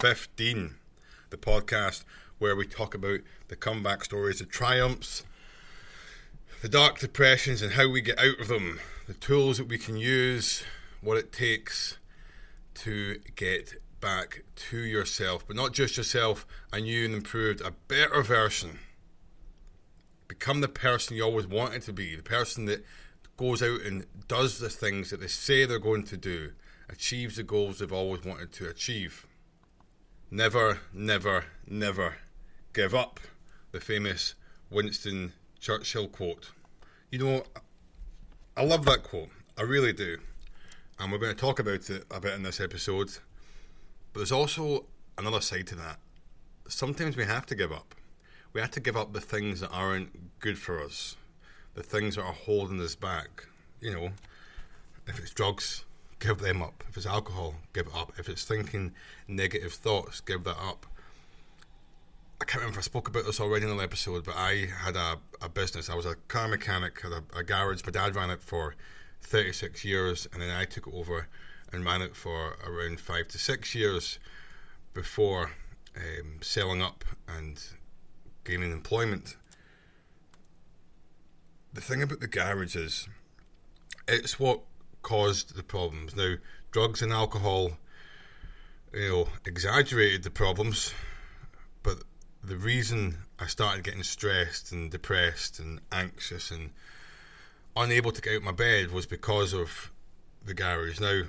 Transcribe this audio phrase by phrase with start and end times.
[0.00, 0.76] 15.
[1.30, 2.04] The podcast
[2.38, 5.24] where we talk about the comeback stories, the triumphs,
[6.62, 9.96] the dark depressions, and how we get out of them, the tools that we can
[9.96, 10.62] use,
[11.00, 11.98] what it takes
[12.74, 18.22] to get back to yourself, but not just yourself, a new and improved, a better
[18.22, 18.78] version.
[20.28, 22.84] Become the person you always wanted to be, the person that
[23.36, 26.52] goes out and does the things that they say they're going to do,
[26.88, 29.26] achieves the goals they've always wanted to achieve.
[30.30, 32.16] Never, never, never
[32.72, 33.20] give up.
[33.72, 34.34] The famous
[34.70, 36.50] Winston Churchill quote.
[37.10, 37.44] You know,
[38.56, 39.30] I love that quote.
[39.56, 40.18] I really do.
[40.98, 43.10] And we're going to talk about it a bit in this episode.
[44.12, 45.98] But there's also another side to that.
[46.68, 47.94] Sometimes we have to give up.
[48.52, 51.16] We have to give up the things that aren't good for us
[51.78, 53.46] the things that are holding us back.
[53.80, 54.10] You know,
[55.06, 55.84] if it's drugs,
[56.20, 56.84] give them up.
[56.88, 58.12] If it's alcohol, give it up.
[58.18, 58.92] If it's thinking
[59.26, 60.86] negative thoughts, give that up.
[62.40, 64.96] I can't remember if I spoke about this already in an episode, but I had
[64.96, 65.90] a, a business.
[65.90, 67.82] I was a car mechanic, had a, a garage.
[67.84, 68.76] My dad ran it for
[69.22, 71.26] 36 years, and then I took it over
[71.72, 74.18] and ran it for around five to six years
[74.94, 75.50] before
[75.96, 77.60] um, selling up and
[78.44, 79.36] gaining employment
[81.78, 83.08] the thing about the garage is
[84.06, 84.60] it's what
[85.02, 86.16] caused the problems.
[86.16, 86.34] Now,
[86.70, 87.72] drugs and alcohol,
[88.92, 90.92] you know, exaggerated the problems,
[91.82, 92.02] but
[92.42, 96.70] the reason I started getting stressed and depressed and anxious and
[97.76, 99.92] unable to get out of my bed was because of
[100.44, 101.00] the garage.
[101.00, 101.22] Now,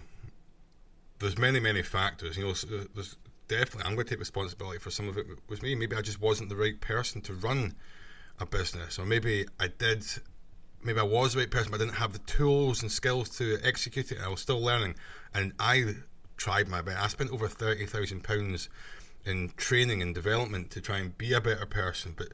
[1.19, 2.37] there's many, many factors.
[2.37, 2.53] You know,
[2.93, 5.27] there's definitely I'm going to take responsibility for some of it.
[5.49, 5.75] Was me.
[5.75, 7.75] Maybe I just wasn't the right person to run
[8.39, 10.05] a business, or maybe I did
[10.83, 13.57] maybe I was the right person, but I didn't have the tools and skills to
[13.63, 14.19] execute it.
[14.23, 14.95] I was still learning,
[15.33, 15.95] and I
[16.37, 17.03] tried my best.
[17.03, 18.69] I spent over thirty thousand pounds
[19.25, 22.29] in training and development to try and be a better person, but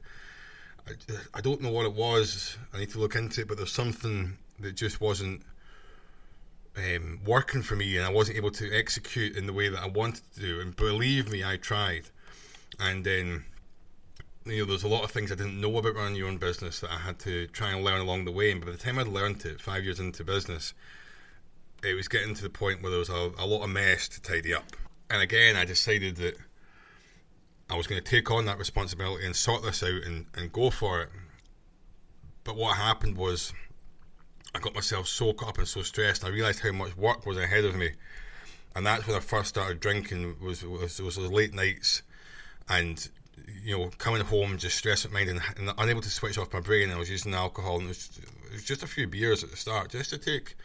[0.86, 0.92] I,
[1.34, 2.56] I don't know what it was.
[2.72, 5.42] I need to look into it, but there's something that just wasn't
[6.76, 9.88] um, working for me, and I wasn't able to execute in the way that I
[9.88, 10.60] wanted to do.
[10.60, 12.04] And believe me, I tried,
[12.78, 13.44] and then
[14.46, 16.80] you know, there's a lot of things I didn't know about running your own business
[16.80, 18.50] that I had to try and learn along the way.
[18.52, 20.72] And by the time I'd learned it, five years into business,
[21.82, 24.22] it was getting to the point where there was a, a lot of mess to
[24.22, 24.76] tidy up.
[25.10, 26.36] And again, I decided that
[27.68, 30.70] I was going to take on that responsibility and sort this out and, and go
[30.70, 31.08] for it.
[32.44, 33.52] But what happened was
[34.54, 36.24] I got myself so caught up and so stressed.
[36.24, 37.90] I realised how much work was ahead of me.
[38.74, 42.02] And that's when I first started drinking was was, was those late nights
[42.68, 43.08] and
[43.46, 46.60] you know, coming home just stressed at mind and, and, unable to switch off my
[46.60, 46.90] brain.
[46.90, 49.56] I was using alcohol, and it was, it was, just a few beers at the
[49.56, 50.56] start, just to take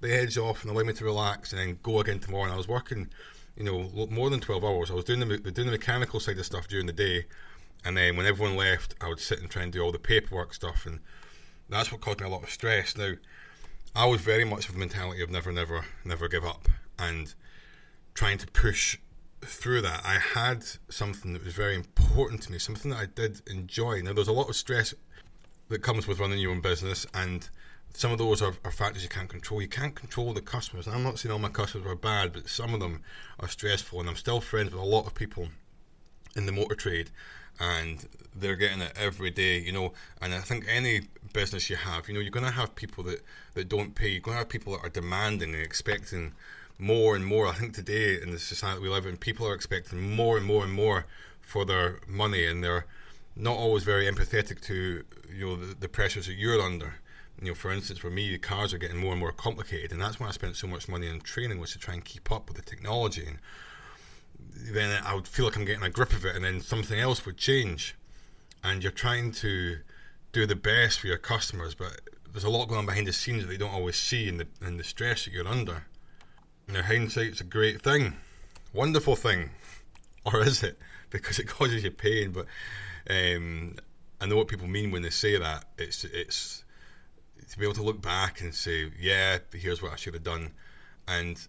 [0.00, 2.44] the edge off and allow me to relax, and then go again tomorrow.
[2.44, 3.08] And I was working,
[3.56, 4.90] you know, more than twelve hours.
[4.90, 7.26] I was doing the doing the mechanical side of stuff during the day,
[7.84, 10.54] and then when everyone left, I would sit and try and do all the paperwork
[10.54, 11.00] stuff, and
[11.68, 12.96] that's what caused me a lot of stress.
[12.96, 13.14] Now,
[13.94, 16.68] I was very much of the mentality of never, never, never give up,
[16.98, 17.32] and
[18.14, 18.98] trying to push
[19.46, 23.42] through that, I had something that was very important to me, something that I did
[23.48, 24.00] enjoy.
[24.02, 24.94] Now, there's a lot of stress
[25.68, 27.48] that comes with running your own business, and
[27.94, 29.62] some of those are, are, factors you can't control.
[29.62, 30.88] You can't control the customers.
[30.88, 33.02] I'm not saying all my customers are bad, but some of them
[33.40, 35.48] are stressful, and I'm still friends with a lot of people
[36.36, 37.10] in the motor trade,
[37.60, 39.92] and they're getting it every day, you know.
[40.20, 43.22] And I think any business you have, you know, you're going to have people that,
[43.54, 44.08] that don't pay.
[44.08, 46.32] You're going to have people that are demanding and expecting
[46.78, 47.46] more and more.
[47.46, 50.64] I think today in the society we live in, people are expecting more and more
[50.64, 51.06] and more
[51.40, 52.86] for their money, and they're
[53.36, 56.94] not always very empathetic to you know the, the pressures that you're under.
[57.40, 60.00] You know, for instance, for me, the cars are getting more and more complicated, and
[60.00, 62.48] that's why I spent so much money on training was to try and keep up
[62.48, 63.26] with the technology.
[63.26, 63.38] And
[64.72, 67.26] then I would feel like I'm getting a grip of it, and then something else
[67.26, 67.96] would change,
[68.62, 69.78] and you're trying to
[70.32, 72.00] do the best for your customers, but
[72.32, 74.46] there's a lot going on behind the scenes that they don't always see, in the
[74.60, 75.84] in the stress that you're under.
[76.68, 78.14] Now, hindsight's a great thing,
[78.72, 79.50] wonderful thing,
[80.24, 80.78] or is it?
[81.10, 82.32] Because it causes you pain.
[82.32, 82.46] But
[83.08, 83.76] um,
[84.20, 85.64] I know what people mean when they say that.
[85.78, 86.64] It's it's
[87.50, 90.52] to be able to look back and say, yeah, here's what I should have done,
[91.06, 91.46] and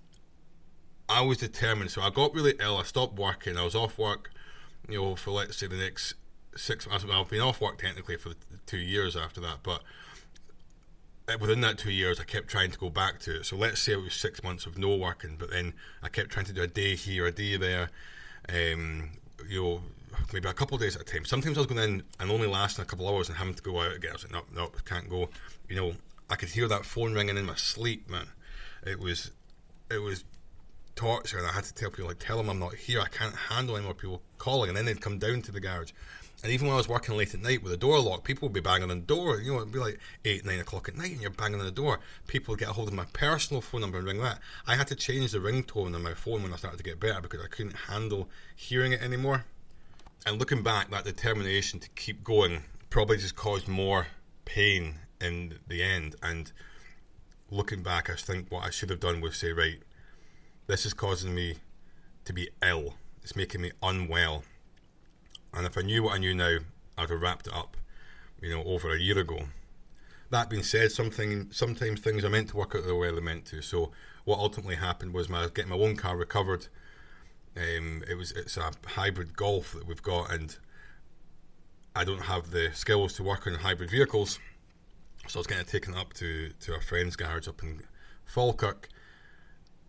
[1.08, 1.92] I was determined.
[1.92, 2.78] So I got really ill.
[2.78, 3.58] I stopped working.
[3.58, 4.32] I was off work,
[4.90, 6.16] you know, for let's say the next
[6.58, 7.06] six months.
[7.10, 8.32] I've been off work technically for
[8.66, 9.82] two years after that, but
[11.40, 13.46] within that two years, I kept trying to go back to it.
[13.46, 15.74] So let's say it was six months of no working, but then
[16.04, 17.90] I kept trying to do a day here, a day there,
[18.50, 19.10] um,
[19.48, 19.82] you know,
[20.32, 21.26] maybe a couple of days at a time.
[21.26, 23.64] Sometimes I was going in and only lasting a couple of hours and having to
[23.64, 24.12] go out again.
[24.12, 25.30] I was like, no, no, can't go.
[25.68, 25.94] You know,
[26.30, 28.28] I could hear that phone ringing in my sleep, man.
[28.86, 29.32] It was,
[29.90, 30.24] it was
[30.96, 33.02] torture, and I had to tell people like, tell them I'm not here.
[33.02, 35.92] I can't handle any more people calling, and then they'd come down to the garage.
[36.46, 38.54] And even when I was working late at night with the door locked, people would
[38.54, 39.42] be banging on the door.
[39.42, 41.72] You know, it'd be like eight, nine o'clock at night, and you're banging on the
[41.72, 42.00] door.
[42.28, 44.38] People would get a hold of my personal phone number and ring that.
[44.68, 47.20] I had to change the ringtone on my phone when I started to get better
[47.20, 49.44] because I couldn't handle hearing it anymore.
[50.28, 54.06] And looking back, that determination to keep going probably just caused more
[54.46, 56.16] pain in the end.
[56.22, 56.52] And
[57.50, 59.80] looking back, I think what I should have done was say, right,
[60.68, 61.56] this is causing me
[62.26, 62.94] to be ill.
[63.24, 64.44] It's making me unwell.
[65.56, 66.58] And if I knew what I knew now,
[66.98, 67.78] I'd have wrapped it up,
[68.42, 69.40] you know, over a year ago.
[70.30, 73.46] That being said, something sometimes things are meant to work out the way they're meant
[73.48, 73.62] to.
[73.62, 73.92] So
[74.26, 76.68] what ultimately happened was my getting my own car recovered.
[77.56, 80.58] Um, it was it's a hybrid Golf that we've got, and
[81.96, 84.40] I don't have the skills to work on hybrid vehicles,
[85.28, 87.84] so I was getting taken up to to a friend's garage up in
[88.26, 88.90] Falkirk,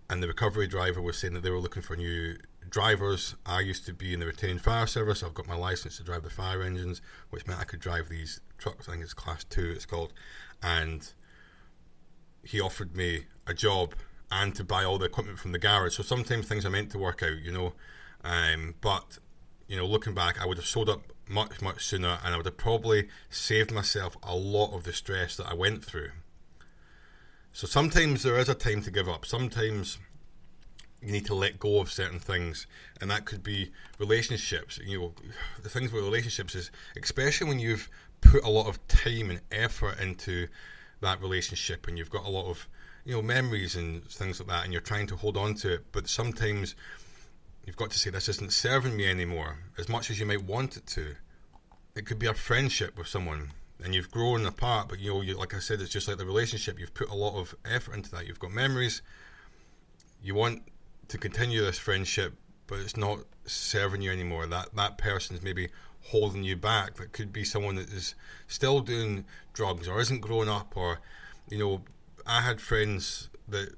[0.08, 2.36] and the recovery driver was saying that they were looking for a new
[2.76, 3.34] drivers.
[3.46, 5.22] I used to be in the retained fire service.
[5.22, 7.00] I've got my license to drive the fire engines,
[7.30, 8.86] which meant I could drive these trucks.
[8.86, 10.12] I think it's class two, it's called.
[10.62, 11.10] And
[12.44, 13.94] he offered me a job
[14.30, 15.96] and to buy all the equipment from the garage.
[15.96, 17.72] So sometimes things are meant to work out, you know.
[18.22, 19.20] Um, but
[19.68, 21.00] you know, looking back, I would have sold up
[21.30, 25.34] much, much sooner, and I would have probably saved myself a lot of the stress
[25.38, 26.10] that I went through.
[27.54, 29.24] So sometimes there is a time to give up.
[29.24, 29.96] Sometimes
[31.02, 32.66] you need to let go of certain things,
[33.00, 34.78] and that could be relationships.
[34.84, 35.12] You know,
[35.62, 36.70] the things with relationships is
[37.00, 37.88] especially when you've
[38.20, 40.48] put a lot of time and effort into
[41.00, 42.68] that relationship, and you've got a lot of
[43.04, 45.84] you know memories and things like that, and you're trying to hold on to it,
[45.92, 46.74] but sometimes
[47.64, 50.76] you've got to say this isn't serving me anymore as much as you might want
[50.76, 51.14] it to.
[51.94, 53.50] It could be a friendship with someone
[53.82, 56.24] and you've grown apart, but you know, you, like I said, it's just like the
[56.24, 56.78] relationship.
[56.78, 58.26] You've put a lot of effort into that.
[58.26, 59.02] You've got memories.
[60.22, 60.62] You want
[61.08, 62.34] to continue this friendship,
[62.66, 64.46] but it's not serving you anymore.
[64.46, 65.68] That that person's maybe
[66.02, 66.96] holding you back.
[66.96, 68.14] That could be someone that is
[68.46, 71.00] still doing drugs or isn't growing up, or
[71.48, 71.82] you know,
[72.26, 73.74] I had friends that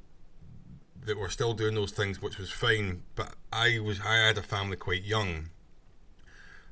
[1.05, 3.03] that were still doing those things, which was fine.
[3.15, 5.51] But I was I had a family quite young,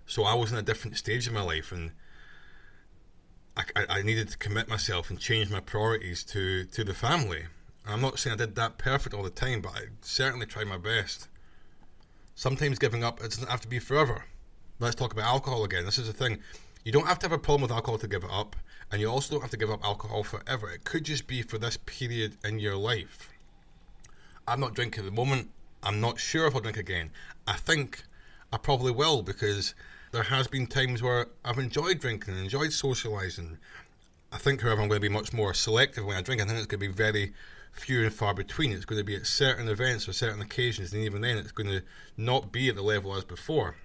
[0.07, 1.93] so I was in a different stage of my life, and
[3.57, 7.45] I, I needed to commit myself and change my priorities to to the family.
[7.87, 10.79] I'm not saying I did that perfect all the time, but I certainly tried my
[10.79, 11.29] best.
[12.35, 14.25] Sometimes giving up it doesn't have to be forever.
[14.79, 15.85] Let's talk about alcohol again.
[15.85, 16.41] This is the thing.
[16.85, 18.57] You don't have to have a problem with alcohol to give it up,
[18.91, 20.71] and you also don't have to give up alcohol forever.
[20.71, 23.33] It could just be for this period in your life.
[24.47, 25.51] I'm not drinking at the moment.
[25.83, 27.11] I'm not sure if I'll drink again.
[27.47, 28.03] I think
[28.53, 29.75] I probably will because
[30.13, 33.57] there has been times where I've enjoyed drinking enjoyed socialising.
[34.33, 36.43] I think, however, I'm going to be much more selective when I drink.
[36.43, 37.33] I think it's going to be very
[37.77, 38.73] few and far between.
[38.73, 41.69] It's going to be at certain events or certain occasions, and even then, it's going
[41.69, 41.83] to
[42.17, 43.77] not be at the level as before.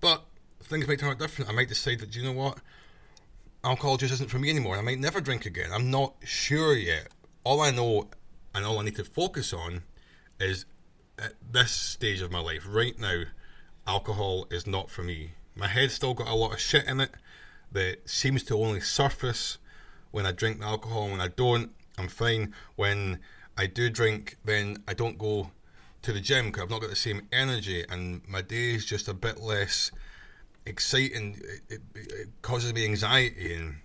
[0.00, 0.24] But
[0.64, 1.50] things might turn out different.
[1.50, 2.58] I might decide that, you know what?
[3.64, 4.76] Alcohol just isn't for me anymore.
[4.76, 5.70] I might never drink again.
[5.72, 7.08] I'm not sure yet.
[7.44, 8.08] All I know
[8.54, 9.82] and all I need to focus on
[10.40, 10.64] is
[11.18, 13.22] at this stage of my life, right now,
[13.86, 15.32] alcohol is not for me.
[15.54, 17.10] My head's still got a lot of shit in it
[17.70, 19.58] that seems to only surface
[20.10, 21.10] when I drink alcohol.
[21.10, 21.70] When I don't,
[22.02, 22.52] I'm fine.
[22.74, 23.20] When
[23.56, 25.52] I do drink, then I don't go
[26.02, 29.06] to the gym because I've not got the same energy, and my day is just
[29.06, 29.92] a bit less
[30.66, 31.40] exciting.
[31.68, 33.76] It, it, it causes me anxiety and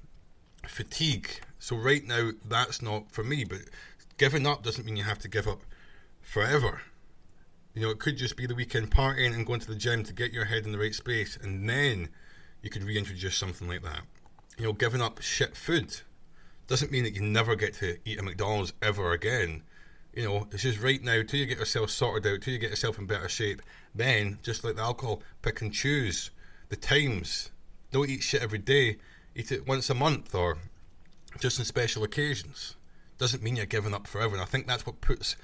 [0.68, 1.30] fatigue.
[1.60, 3.44] So right now, that's not for me.
[3.44, 3.60] But
[4.18, 5.62] giving up doesn't mean you have to give up
[6.22, 6.82] forever.
[7.76, 10.14] You know, it could just be the weekend partying and going to the gym to
[10.14, 12.10] get your head in the right space, and then
[12.64, 14.02] you could reintroduce something like that.
[14.58, 16.02] You know, giving up shit food
[16.68, 19.64] doesn't mean that you never get to eat a McDonald's ever again.
[20.14, 22.72] You know, it's just right now, till you get yourself sorted out, till you get
[22.72, 23.62] yourself in better shape,
[23.94, 26.32] then, just like the alcohol, pick and choose
[26.70, 27.52] the times.
[27.92, 28.98] Don't eat shit every day.
[29.36, 30.58] Eat it once a month or
[31.40, 32.76] just on special occasions.
[33.18, 34.34] Doesn't mean you're giving up forever.
[34.34, 35.36] And I think that's what puts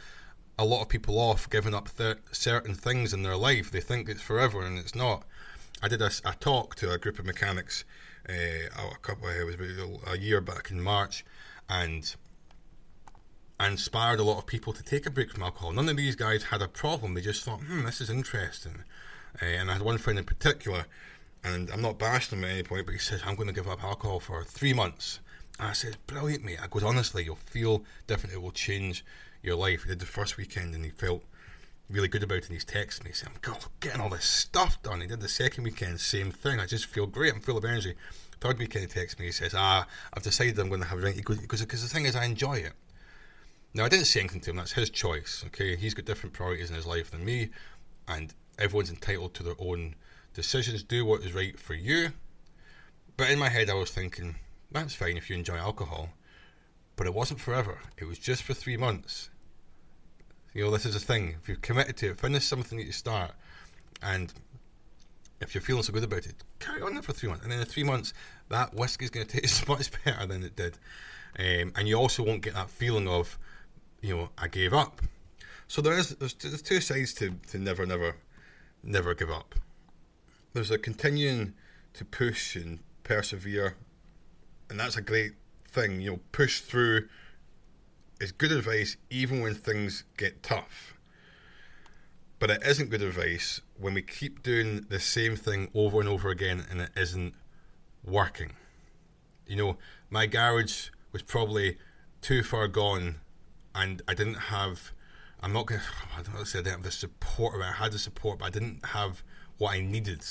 [0.57, 3.71] a lot of people off giving up th- certain things in their life.
[3.71, 5.23] They think it's forever and it's not.
[5.81, 7.85] I did a, a talk to a group of mechanics
[8.29, 9.27] uh, a couple.
[9.27, 11.25] It was a year back in March,
[11.69, 12.15] and
[13.59, 15.71] inspired a lot of people to take a break from alcohol.
[15.71, 17.13] None of these guys had a problem.
[17.13, 18.83] They just thought, hmm, this is interesting.
[19.41, 20.85] Uh, and I had one friend in particular,
[21.43, 23.67] and I'm not bashing him at any point, but he says, I'm going to give
[23.67, 25.19] up alcohol for three months.
[25.59, 26.59] And I said, brilliant, mate.
[26.61, 28.35] I goes, honestly, you'll feel different.
[28.35, 29.05] It will change
[29.41, 29.83] your life.
[29.83, 31.23] He did the first weekend and he felt
[31.93, 32.49] really good about.
[32.49, 32.65] And he's
[33.03, 35.01] me saying, God, getting all this stuff done.
[35.01, 36.59] He did the second weekend, same thing.
[36.59, 37.33] I just feel great.
[37.33, 37.93] I'm full of energy.
[38.41, 39.27] Third weekend, he texts me.
[39.27, 41.17] He says, Ah, I've decided I'm going to have a drink.
[41.17, 42.73] Because the thing is, I enjoy it.
[43.73, 44.57] Now, I didn't say anything to him.
[44.57, 45.43] That's his choice.
[45.47, 47.49] Okay, he's got different priorities in his life than me,
[48.07, 49.95] and everyone's entitled to their own
[50.33, 50.83] decisions.
[50.83, 52.11] Do what is right for you.
[53.17, 54.35] But in my head, I was thinking,
[54.71, 56.09] that's fine if you enjoy alcohol,
[56.95, 57.79] but it wasn't forever.
[57.97, 59.29] It was just for three months.
[60.53, 61.35] You know, this is a thing.
[61.41, 63.31] If you're committed to it, finish something that you start,
[64.01, 64.31] and
[65.41, 67.43] if you're feeling so good about it, carry on there for three months.
[67.43, 68.13] And then in three months,
[68.49, 70.77] that whiskey's going to taste much better than it did.
[71.37, 73.37] Um, and you also won't get that feeling of,
[74.01, 75.01] you know, I gave up.
[75.67, 78.15] So there is there's, there's two sides to, to never, never,
[78.83, 79.55] never give up.
[80.53, 81.53] There's a continuing
[81.93, 83.75] to push and persevere,
[84.69, 85.33] and that's a great
[85.67, 85.99] thing.
[86.01, 87.07] You know, push through
[88.19, 90.95] is good advice even when things get tough.
[92.39, 96.29] But it isn't good advice when we keep doing the same thing over and over
[96.29, 97.33] again and it isn't
[98.03, 98.53] working.
[99.47, 99.77] You know,
[100.09, 101.77] my garage was probably
[102.21, 103.15] too far gone
[103.73, 104.91] and I didn't have
[105.43, 105.81] I'm not gonna.
[106.17, 107.61] I don't want to say I didn't have the support.
[107.61, 109.21] I had the support, but I didn't have
[109.57, 110.23] what I needed.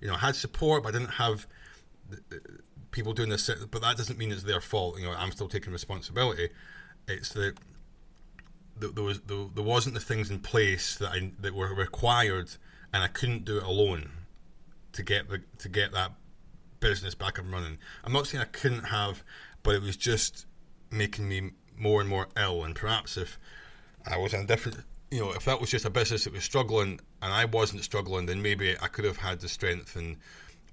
[0.00, 1.46] You know, I had support, but I didn't have
[2.92, 3.50] people doing this.
[3.70, 4.98] But that doesn't mean it's their fault.
[4.98, 6.48] You know, I'm still taking responsibility.
[7.08, 7.54] It's that
[8.78, 12.50] there was there wasn't the things in place that I that were required,
[12.92, 14.10] and I couldn't do it alone
[14.92, 16.12] to get the to get that
[16.80, 17.78] business back up and running.
[18.04, 19.22] I'm not saying I couldn't have,
[19.62, 20.46] but it was just
[20.90, 22.64] making me more and more ill.
[22.64, 23.38] And perhaps if
[24.06, 24.78] I was in a different,
[25.10, 28.26] you know, if that was just a business that was struggling and I wasn't struggling,
[28.26, 30.16] then maybe I could have had the strength and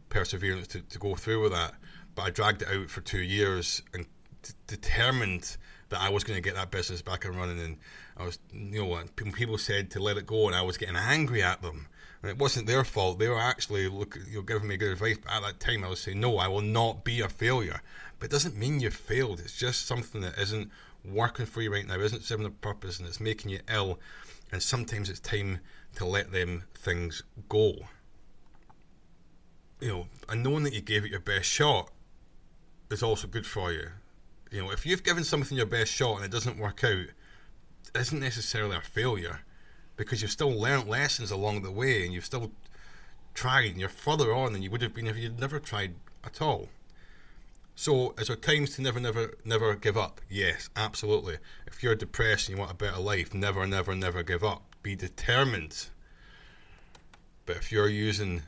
[0.10, 1.74] perseverance to, to go through with that.
[2.16, 4.06] But I dragged it out for two years and
[4.44, 5.58] t- determined
[5.94, 7.60] that I was going to get that business back and running.
[7.60, 7.78] And
[8.18, 10.96] I was, you know, when people said to let it go, and I was getting
[10.96, 11.88] angry at them.
[12.22, 13.20] And it wasn't their fault.
[13.20, 15.18] They were actually look, you know, giving me good advice.
[15.18, 17.82] But at that time, I was saying, no, I will not be a failure.
[18.20, 19.40] But it doesn't mean you failed.
[19.40, 20.70] It's just something that isn't
[21.06, 24.00] working for you right now isn't serving a purpose and it's making you ill,
[24.52, 25.60] and sometimes it's time
[25.96, 27.74] to let them things go.
[29.80, 31.92] You know, and knowing that you gave it your best shot
[32.90, 33.90] is also good for you.
[34.54, 37.12] You know, if you've given something your best shot and it doesn't work out, it
[37.96, 39.40] isn't necessarily a failure
[39.98, 42.52] because you've still learned lessons along the way and you've still
[43.34, 46.40] tried and you're further on than you would have been if you'd never tried at
[46.40, 46.70] all.
[47.76, 50.22] So, is there times to never, never, never give up?
[50.30, 51.38] Yes, absolutely.
[51.66, 54.62] If you're depressed and you want a better life, never, never, never give up.
[54.84, 55.88] Be determined.
[57.48, 58.44] But if you're using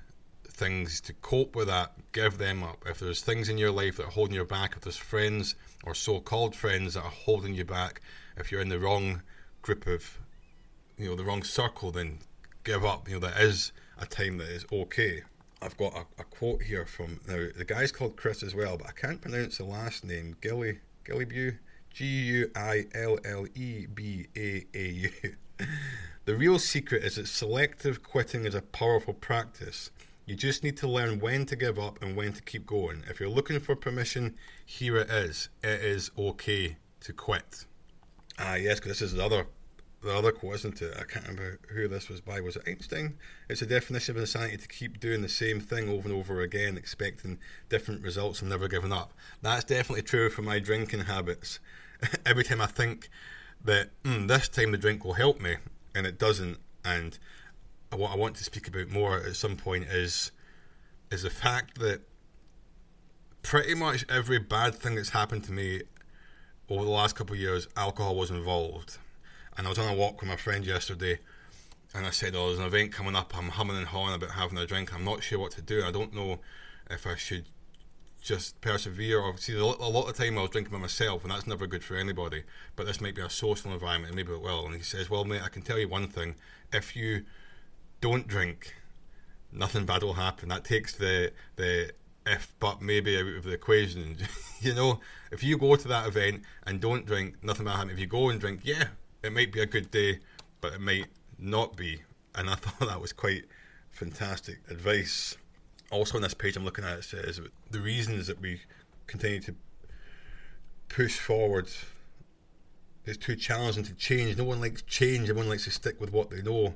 [0.56, 2.84] things to cope with that, give them up.
[2.86, 5.94] If there's things in your life that are holding you back, if there's friends or
[5.94, 8.02] so called friends that are holding you back,
[8.38, 9.22] if you're in the wrong
[9.62, 10.18] group of,
[10.98, 12.20] you know, the wrong circle, then
[12.64, 13.08] give up.
[13.08, 15.22] You know, there is a time that is okay.
[15.62, 18.88] I've got a, a, quote here from now the guy's called Chris as well, but
[18.88, 20.36] I can't pronounce the last name.
[20.42, 21.58] Gilly Gillibew,
[21.90, 25.12] G U I L L E B A A U.
[26.26, 29.92] The real secret is that selective quitting is a powerful practice.
[30.25, 33.03] You just need to learn when to give up and when to keep going.
[33.08, 35.50] If you're looking for permission, here it is.
[35.63, 37.65] It is okay to quit.
[38.39, 39.48] Ah, yes, because this is the other
[40.05, 40.94] the other quote, isn't it?
[40.96, 42.39] I can't remember who this was by.
[42.39, 43.17] Was it Einstein?
[43.50, 46.77] It's a definition of insanity to keep doing the same thing over and over again,
[46.77, 47.39] expecting
[47.70, 49.13] different results and never giving up.
[49.41, 51.60] That's definitely true for my drinking habits.
[52.25, 53.10] Every time I think
[53.63, 55.55] that mm, this time the drink will help me,
[55.96, 57.17] and it doesn't, and
[57.96, 60.32] what I want to speak about more at some point is
[61.12, 62.02] is the fact that
[63.44, 65.82] pretty much every bad thing that's happened to me
[66.68, 68.98] over the last couple of years, alcohol was involved
[69.58, 71.20] and I was on a walk with my friend yesterday,
[71.94, 73.36] and I said, "Oh, there's an event coming up.
[73.38, 74.94] I'm humming and hawing about having a drink.
[74.94, 75.84] I'm not sure what to do.
[75.84, 76.40] I don't know
[76.90, 77.46] if I should
[78.22, 79.58] just persevere or see.
[79.58, 82.44] A lot of time I was drinking by myself, and that's never good for anybody.
[82.75, 85.24] But this might be a social environment, and maybe it will." And he says, "Well,
[85.24, 86.36] mate, I can tell you one thing.
[86.74, 87.25] If you
[88.02, 88.75] don't drink,
[89.52, 90.50] nothing bad will happen.
[90.50, 91.92] That takes the the
[92.25, 94.18] if but maybe out of the equation.
[94.60, 95.00] you know,
[95.32, 97.92] if you go to that event and don't drink, nothing will happen.
[97.92, 98.86] If you go and drink, yeah,
[99.24, 100.20] it might be a good day,
[100.62, 102.02] but it might not be.
[102.34, 103.46] And I thought that was quite
[103.92, 105.38] fantastic advice.
[105.92, 108.62] Also, on this page I'm looking at, it says the reasons that we
[109.08, 109.56] continue to
[110.90, 111.70] push forward
[113.06, 114.38] it's too challenging to change.
[114.38, 115.30] No one likes change.
[115.30, 116.74] Everyone likes to stick with what they know.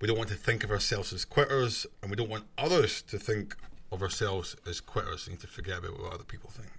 [0.00, 3.18] We don't want to think of ourselves as quitters, and we don't want others to
[3.18, 3.56] think
[3.90, 5.26] of ourselves as quitters.
[5.26, 6.70] We need to forget about what other people think.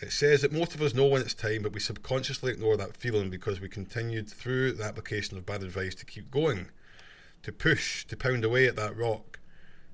[0.00, 2.96] It says that most of us know when it's time, but we subconsciously ignore that
[2.96, 6.68] feeling because we continued through the application of bad advice to keep going,
[7.42, 9.40] to push, to pound away at that rock,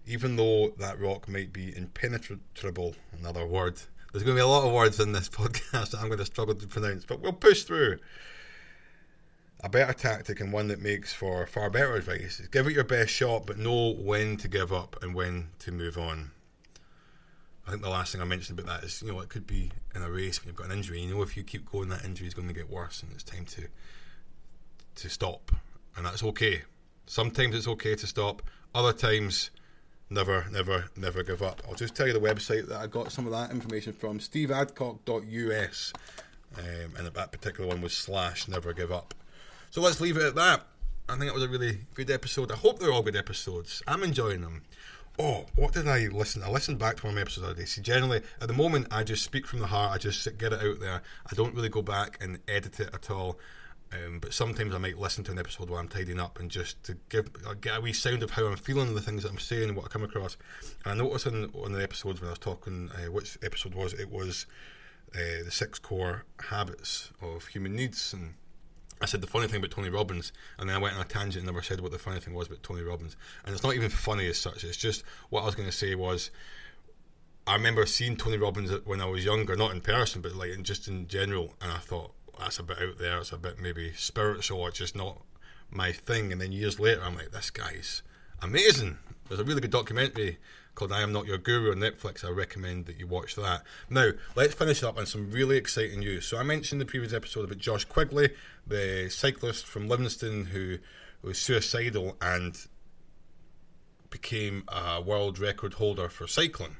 [0.07, 2.95] even though that rock might be impenetrable.
[3.19, 3.81] Another word.
[4.13, 6.27] There's going to be a lot of words in this podcast that I'm going to
[6.27, 7.99] struggle to pronounce, but we'll push through.
[9.65, 12.85] A better tactic and one that makes for far better advice is give it your
[12.85, 16.33] best shot, but know when to give up and when to move on.
[17.67, 19.71] I think the last thing I mentioned about that is, you know, it could be
[19.95, 21.01] in a race when you've got an injury.
[21.01, 23.23] You know, if you keep going, that injury is going to get worse, and it's
[23.23, 23.63] time to
[24.97, 25.51] to stop,
[25.97, 26.61] and that's okay.
[27.07, 28.43] Sometimes it's okay to stop.
[28.75, 29.51] Other times,
[30.11, 31.63] never, never, never give up.
[31.67, 35.93] I'll just tell you the website that I got some of that information from: steveadcock.us,
[36.59, 36.65] um,
[36.99, 39.15] and that particular one was slash never give up.
[39.75, 40.69] So let's leave it at that.
[41.09, 42.53] I think it was a really good episode.
[42.53, 43.83] I hope they're all good episodes.
[43.89, 44.63] I'm enjoying them.
[45.19, 46.45] Oh, what did I listen?
[46.45, 47.65] I listened back to one of my episodes day.
[47.65, 49.93] See, generally, at the moment, I just speak from the heart.
[49.93, 51.03] I just get it out there.
[51.29, 53.37] I don't really go back and edit it at all.
[53.93, 56.81] Um, but sometimes I might listen to an episode while I'm tidying up and just
[56.85, 59.75] to give get a wee sound of how I'm feeling, the things that I'm saying,
[59.75, 60.37] what I come across.
[60.85, 63.75] And I noticed in one of the episodes when I was talking, uh, which episode
[63.75, 64.09] was it?
[64.09, 64.47] Was
[65.17, 68.35] uh, the six core habits of human needs and
[69.05, 71.37] I said the funny thing about Tony Robbins, and then I went on a tangent
[71.37, 73.19] and never said what the funny thing was about Tony Robbins.
[73.45, 74.65] And it's not even funny as such.
[74.65, 76.31] It's just what I was going to say was,
[77.47, 80.65] I remember seeing Tony Robbins when I was younger, not in person, but like in,
[80.65, 83.19] just in general, and I thought that's a bit out there.
[83.19, 84.67] It's a bit maybe spiritual.
[84.69, 85.21] It's just not
[85.71, 86.33] my thing.
[86.33, 88.03] And then years later, I'm like, this guy's
[88.41, 88.97] amazing.
[89.29, 90.39] There's a really good documentary
[90.75, 92.25] called I Am Not Your Guru on Netflix.
[92.25, 93.63] I recommend that you watch that.
[93.89, 96.27] Now, let's finish up on some really exciting news.
[96.27, 98.31] So, I mentioned in the previous episode about Josh Quigley,
[98.67, 100.79] the cyclist from Livingston who
[101.23, 102.67] was suicidal and
[104.11, 106.77] became a world record holder for cycling.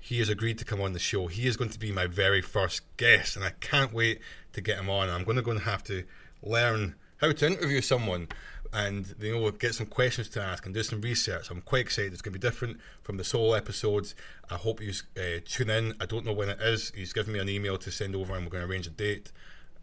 [0.00, 1.26] He has agreed to come on the show.
[1.26, 4.20] He is going to be my very first guest, and I can't wait
[4.52, 5.08] to get him on.
[5.08, 6.04] I'm going to go and have to
[6.42, 8.28] learn how to interview someone
[8.72, 11.50] and you know get some questions to ask and do some research.
[11.50, 12.12] I'm quite excited.
[12.12, 14.14] It's going to be different from the solo episodes.
[14.50, 15.94] I hope you uh, tune in.
[16.00, 16.92] I don't know when it is.
[16.94, 19.32] He's given me an email to send over, and we're going to arrange a date.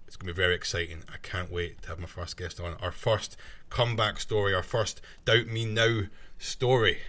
[0.08, 1.04] It's going to be very exciting.
[1.12, 2.76] I can't wait to have my first guest on.
[2.82, 3.36] Our first
[3.70, 6.04] comeback story, our first Doubt Me Now
[6.38, 7.00] story.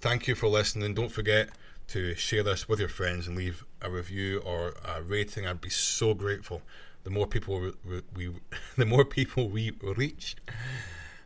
[0.00, 0.92] Thank you for listening.
[0.92, 1.48] Don't forget
[1.88, 5.46] to share this with your friends and leave a review or a rating.
[5.46, 6.60] I'd be so grateful
[7.06, 8.34] the more people we, we
[8.76, 10.34] the more people we reach,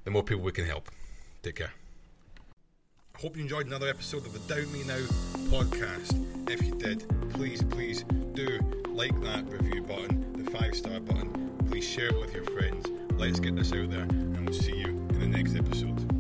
[0.04, 0.90] the more people we can help.
[1.42, 1.72] Take care.
[3.16, 5.00] I hope you enjoyed another episode of the Doubt Me Now
[5.48, 6.50] podcast.
[6.50, 11.50] If you did, please, please do like that review button, the five star button.
[11.70, 12.86] Please share it with your friends.
[13.14, 16.19] Let's get this out there, and we'll see you in the next episode.